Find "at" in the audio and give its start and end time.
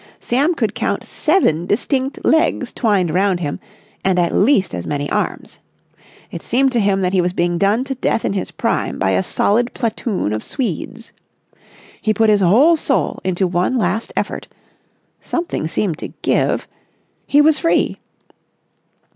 4.17-4.33